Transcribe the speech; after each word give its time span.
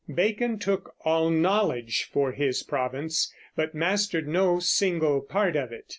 Bacon 0.11 0.57
took 0.57 0.95
all 1.01 1.29
knowledge 1.29 2.09
for 2.11 2.31
his 2.31 2.63
province, 2.63 3.31
but 3.55 3.75
mastered 3.75 4.27
no 4.27 4.57
single 4.59 5.21
part 5.21 5.55
of 5.55 5.71
it. 5.71 5.85